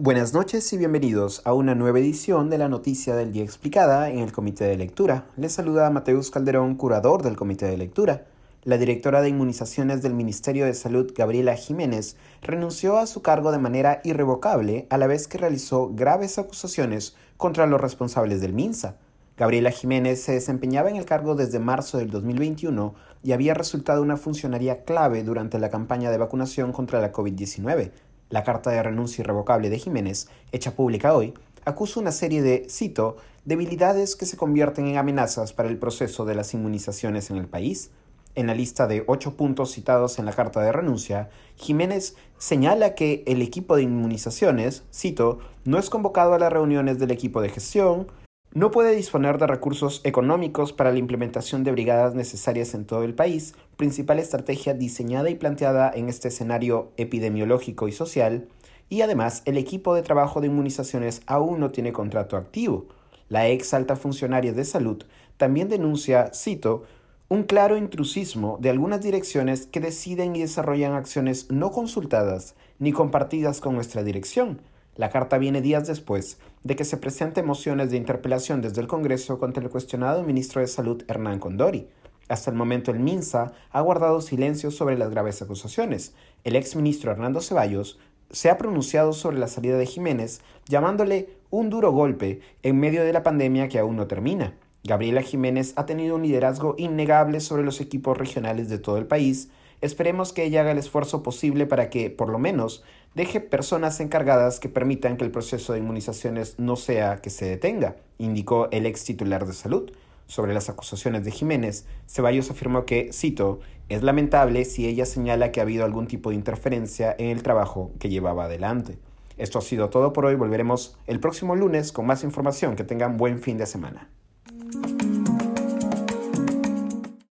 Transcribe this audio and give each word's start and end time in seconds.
Buenas 0.00 0.32
noches 0.32 0.72
y 0.72 0.76
bienvenidos 0.76 1.42
a 1.44 1.52
una 1.54 1.74
nueva 1.74 1.98
edición 1.98 2.50
de 2.50 2.58
la 2.58 2.68
Noticia 2.68 3.16
del 3.16 3.32
Día 3.32 3.42
Explicada 3.42 4.10
en 4.10 4.20
el 4.20 4.30
Comité 4.30 4.62
de 4.66 4.76
Lectura. 4.76 5.26
Les 5.36 5.50
saluda 5.50 5.90
Mateus 5.90 6.30
Calderón, 6.30 6.76
curador 6.76 7.24
del 7.24 7.34
Comité 7.34 7.66
de 7.66 7.76
Lectura. 7.76 8.24
La 8.62 8.78
directora 8.78 9.22
de 9.22 9.30
Inmunizaciones 9.30 10.00
del 10.00 10.14
Ministerio 10.14 10.66
de 10.66 10.74
Salud, 10.74 11.12
Gabriela 11.16 11.56
Jiménez, 11.56 12.16
renunció 12.42 12.96
a 12.96 13.08
su 13.08 13.22
cargo 13.22 13.50
de 13.50 13.58
manera 13.58 14.00
irrevocable 14.04 14.86
a 14.88 14.98
la 14.98 15.08
vez 15.08 15.26
que 15.26 15.38
realizó 15.38 15.90
graves 15.92 16.38
acusaciones 16.38 17.16
contra 17.36 17.66
los 17.66 17.80
responsables 17.80 18.40
del 18.40 18.52
MINSA. 18.52 18.94
Gabriela 19.36 19.72
Jiménez 19.72 20.22
se 20.22 20.30
desempeñaba 20.30 20.90
en 20.90 20.96
el 20.96 21.06
cargo 21.06 21.34
desde 21.34 21.58
marzo 21.58 21.98
del 21.98 22.10
2021 22.10 22.94
y 23.24 23.32
había 23.32 23.54
resultado 23.54 24.00
una 24.02 24.16
funcionaria 24.16 24.84
clave 24.84 25.24
durante 25.24 25.58
la 25.58 25.70
campaña 25.70 26.12
de 26.12 26.18
vacunación 26.18 26.72
contra 26.72 27.00
la 27.00 27.12
COVID-19 27.12 27.90
la 28.30 28.44
carta 28.44 28.70
de 28.70 28.82
renuncia 28.82 29.22
irrevocable 29.22 29.70
de 29.70 29.78
Jiménez, 29.78 30.28
hecha 30.52 30.72
pública 30.72 31.14
hoy, 31.14 31.34
acusa 31.64 32.00
una 32.00 32.12
serie 32.12 32.42
de, 32.42 32.66
cito, 32.68 33.16
debilidades 33.44 34.16
que 34.16 34.26
se 34.26 34.36
convierten 34.36 34.86
en 34.86 34.96
amenazas 34.96 35.52
para 35.52 35.68
el 35.68 35.78
proceso 35.78 36.24
de 36.24 36.34
las 36.34 36.54
inmunizaciones 36.54 37.30
en 37.30 37.36
el 37.36 37.46
país. 37.46 37.90
En 38.34 38.46
la 38.46 38.54
lista 38.54 38.86
de 38.86 39.04
ocho 39.06 39.36
puntos 39.36 39.72
citados 39.72 40.18
en 40.18 40.26
la 40.26 40.32
carta 40.32 40.60
de 40.60 40.70
renuncia, 40.70 41.30
Jiménez 41.56 42.14
señala 42.36 42.94
que 42.94 43.24
el 43.26 43.42
equipo 43.42 43.74
de 43.76 43.82
inmunizaciones, 43.82 44.84
cito, 44.94 45.40
no 45.64 45.78
es 45.78 45.90
convocado 45.90 46.34
a 46.34 46.38
las 46.38 46.52
reuniones 46.52 46.98
del 46.98 47.10
equipo 47.10 47.40
de 47.40 47.48
gestión, 47.48 48.06
no 48.54 48.70
puede 48.70 48.96
disponer 48.96 49.38
de 49.38 49.46
recursos 49.46 50.00
económicos 50.04 50.72
para 50.72 50.90
la 50.90 50.98
implementación 50.98 51.64
de 51.64 51.72
brigadas 51.72 52.14
necesarias 52.14 52.72
en 52.72 52.86
todo 52.86 53.04
el 53.04 53.14
país, 53.14 53.54
principal 53.76 54.18
estrategia 54.18 54.72
diseñada 54.72 55.28
y 55.28 55.34
planteada 55.34 55.92
en 55.94 56.08
este 56.08 56.28
escenario 56.28 56.90
epidemiológico 56.96 57.88
y 57.88 57.92
social, 57.92 58.48
y 58.88 59.02
además 59.02 59.42
el 59.44 59.58
equipo 59.58 59.94
de 59.94 60.02
trabajo 60.02 60.40
de 60.40 60.46
inmunizaciones 60.46 61.20
aún 61.26 61.60
no 61.60 61.70
tiene 61.70 61.92
contrato 61.92 62.38
activo. 62.38 62.86
La 63.28 63.48
ex 63.48 63.74
alta 63.74 63.96
funcionaria 63.96 64.54
de 64.54 64.64
salud 64.64 65.04
también 65.36 65.68
denuncia, 65.68 66.30
cito, 66.32 66.84
un 67.28 67.42
claro 67.42 67.76
intrusismo 67.76 68.56
de 68.62 68.70
algunas 68.70 69.02
direcciones 69.02 69.66
que 69.66 69.80
deciden 69.80 70.34
y 70.34 70.40
desarrollan 70.40 70.94
acciones 70.94 71.50
no 71.50 71.70
consultadas 71.70 72.54
ni 72.78 72.92
compartidas 72.92 73.60
con 73.60 73.74
nuestra 73.74 74.02
dirección, 74.02 74.62
la 74.98 75.10
carta 75.10 75.38
viene 75.38 75.62
días 75.62 75.86
después 75.86 76.38
de 76.64 76.74
que 76.74 76.84
se 76.84 76.96
presenten 76.96 77.46
mociones 77.46 77.90
de 77.90 77.96
interpelación 77.96 78.60
desde 78.60 78.80
el 78.80 78.88
Congreso 78.88 79.38
contra 79.38 79.62
el 79.62 79.70
cuestionado 79.70 80.24
ministro 80.24 80.60
de 80.60 80.66
Salud 80.66 81.04
Hernán 81.06 81.38
Condori. 81.38 81.88
Hasta 82.28 82.50
el 82.50 82.56
momento 82.56 82.90
el 82.90 82.98
MINSA 82.98 83.52
ha 83.70 83.80
guardado 83.80 84.20
silencio 84.20 84.72
sobre 84.72 84.98
las 84.98 85.10
graves 85.10 85.40
acusaciones. 85.40 86.14
El 86.42 86.56
exministro 86.56 87.12
Hernando 87.12 87.40
Ceballos 87.40 87.98
se 88.30 88.50
ha 88.50 88.58
pronunciado 88.58 89.12
sobre 89.12 89.38
la 89.38 89.46
salida 89.46 89.78
de 89.78 89.86
Jiménez, 89.86 90.40
llamándole 90.66 91.28
un 91.50 91.70
duro 91.70 91.92
golpe 91.92 92.40
en 92.64 92.78
medio 92.80 93.04
de 93.04 93.12
la 93.12 93.22
pandemia 93.22 93.68
que 93.68 93.78
aún 93.78 93.96
no 93.96 94.08
termina. 94.08 94.54
Gabriela 94.82 95.22
Jiménez 95.22 95.74
ha 95.76 95.86
tenido 95.86 96.16
un 96.16 96.22
liderazgo 96.22 96.74
innegable 96.76 97.38
sobre 97.38 97.62
los 97.62 97.80
equipos 97.80 98.18
regionales 98.18 98.68
de 98.68 98.78
todo 98.78 98.98
el 98.98 99.06
país. 99.06 99.48
Esperemos 99.80 100.32
que 100.32 100.44
ella 100.44 100.62
haga 100.62 100.72
el 100.72 100.78
esfuerzo 100.78 101.22
posible 101.22 101.66
para 101.66 101.88
que, 101.88 102.10
por 102.10 102.30
lo 102.30 102.38
menos, 102.38 102.82
deje 103.14 103.40
personas 103.40 104.00
encargadas 104.00 104.58
que 104.58 104.68
permitan 104.68 105.16
que 105.16 105.24
el 105.24 105.30
proceso 105.30 105.72
de 105.72 105.78
inmunizaciones 105.78 106.58
no 106.58 106.74
sea 106.74 107.18
que 107.18 107.30
se 107.30 107.46
detenga, 107.46 107.96
indicó 108.18 108.68
el 108.72 108.86
ex 108.86 109.04
titular 109.04 109.46
de 109.46 109.52
salud. 109.52 109.92
Sobre 110.26 110.52
las 110.52 110.68
acusaciones 110.68 111.24
de 111.24 111.30
Jiménez, 111.30 111.86
Ceballos 112.06 112.50
afirmó 112.50 112.84
que, 112.84 113.10
cito, 113.12 113.60
es 113.88 114.02
lamentable 114.02 114.64
si 114.64 114.86
ella 114.86 115.06
señala 115.06 115.52
que 115.52 115.60
ha 115.60 115.62
habido 115.62 115.84
algún 115.84 116.06
tipo 116.06 116.30
de 116.30 116.36
interferencia 116.36 117.14
en 117.16 117.28
el 117.28 117.42
trabajo 117.42 117.92
que 117.98 118.10
llevaba 118.10 118.44
adelante. 118.44 118.98
Esto 119.38 119.60
ha 119.60 119.62
sido 119.62 119.88
todo 119.88 120.12
por 120.12 120.26
hoy, 120.26 120.34
volveremos 120.34 120.98
el 121.06 121.20
próximo 121.20 121.54
lunes 121.54 121.92
con 121.92 122.04
más 122.04 122.24
información, 122.24 122.74
que 122.74 122.84
tengan 122.84 123.16
buen 123.16 123.38
fin 123.38 123.56
de 123.56 123.66
semana. 123.66 124.10